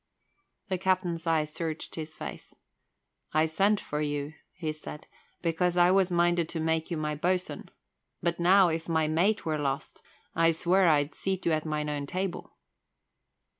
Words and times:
The 0.69 0.79
captain's 0.79 1.27
eyes 1.27 1.53
searched 1.53 1.93
his 1.93 2.15
face. 2.15 2.55
"I 3.33 3.45
sent 3.45 3.79
for 3.79 4.01
you," 4.01 4.33
he 4.51 4.73
said, 4.73 5.05
"because 5.43 5.77
I 5.77 5.91
was 5.91 6.09
minded 6.09 6.49
to 6.49 6.59
make 6.59 6.89
you 6.89 6.97
my 6.97 7.13
boatswain. 7.13 7.69
But 8.19 8.39
now, 8.39 8.69
if 8.69 8.89
my 8.89 9.07
mate 9.07 9.45
were 9.45 9.59
lost, 9.59 10.01
I 10.33 10.53
swear 10.53 10.87
I'd 10.89 11.13
seat 11.13 11.45
you 11.45 11.51
at 11.51 11.65
mine 11.67 11.87
own 11.87 12.07
table." 12.07 12.57